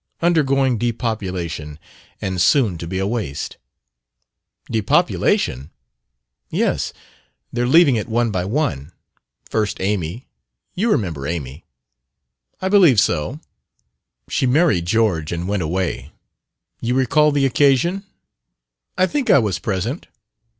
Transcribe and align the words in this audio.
Undergoing 0.19 0.79
depopulation, 0.79 1.77
and 2.19 2.41
soon 2.41 2.75
to 2.79 2.87
be 2.87 2.97
a 2.97 3.05
waste." 3.05 3.57
"Depopulation?" 4.71 5.69
"Yes; 6.49 6.91
they're 7.53 7.67
leaving 7.67 7.97
it 7.97 8.09
one 8.09 8.31
by 8.31 8.43
one. 8.43 8.93
First, 9.47 9.79
Amy. 9.79 10.25
You 10.73 10.89
remember 10.91 11.27
Amy?" 11.27 11.65
"I 12.59 12.67
believe 12.67 12.99
so." 12.99 13.41
"She 14.27 14.47
married 14.47 14.87
George 14.87 15.31
and 15.31 15.47
went 15.47 15.61
away. 15.61 16.11
You 16.79 16.95
recall 16.95 17.31
the 17.31 17.45
occasion?" 17.45 18.03
"I 18.97 19.05
think 19.05 19.29
I 19.29 19.37
was 19.37 19.59
present." 19.59 20.07